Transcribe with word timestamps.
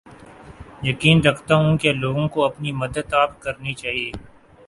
یقین 0.83 1.21
رکھتا 1.21 1.55
ہوں 1.55 1.77
کے 1.77 1.93
لوگوں 1.93 2.27
کو 2.27 2.45
اپنی 2.45 2.71
مدد 2.71 3.13
آپ 3.13 3.39
کرنی 3.41 3.73
چاھیے 3.73 4.11